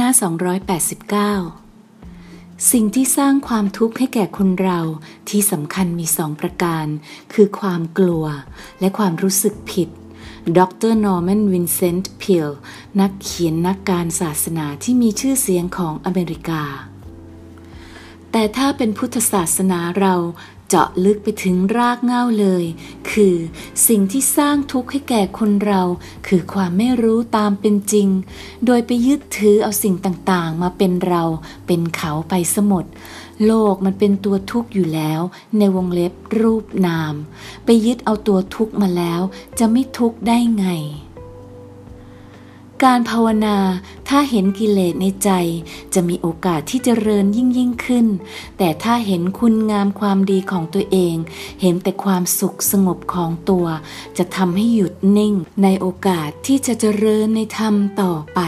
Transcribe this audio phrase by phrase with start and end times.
[0.00, 0.12] หน้า
[1.34, 4.80] 289 สิ่งที่สร้างความทุกข์ให้แก่คนเรา
[5.28, 6.86] ที่สำคัญมีสองประการ
[7.32, 8.24] คือความกลัว
[8.80, 9.88] และความรู้สึกผิด
[10.58, 12.50] ดรนอร์แมนวินเซนต์เพียล
[13.00, 16.62] นักเขียนนักการศาสนาที่มีชื่อเสียงของอเมริกา
[18.32, 20.14] แต่ถ้าเป็นพุทธศาสนาเรา
[20.68, 22.64] เจาะลึกไปถึงรากเหง้าเลย
[23.22, 23.40] คือ
[23.88, 25.82] สิ่งที่สร้างทุกข์ให้แก่คนเรา
[26.26, 28.08] คือความไม่รู้ตามเป็นจริง
[28.66, 31.22] โดยไปยึดถือเอาสิ่งต่างๆ มาเป็นเรา
[31.66, 32.84] เป็นเขาไปสมด
[33.46, 35.20] โลกมันเป็นตัวทุกข์อยู่แล้ว
[35.58, 37.14] ในวงเล็บรูปนาม
[37.64, 39.20] ไปยึดเอาตัวทุกข์มาแล้ว
[39.58, 40.66] จะไม่ทุกข์ได้ไง
[42.84, 43.58] การภาวนา
[44.08, 45.30] ถ้าเห็นกิเลสในใจ
[45.94, 48.06] จะมีโอกาสที่จเจริญยิ่งยิ่งขึ้น
[48.58, 51.16] แต่ถ้าเห็นคุณงามความดีของตัวเอง
[51.60, 53.66] เห็นแต่ความสุขสงบของตัว
[54.18, 58.40] จะทำให้หยุดนิ่งในโอกาสที่จะเจริญในธรรมต่อไป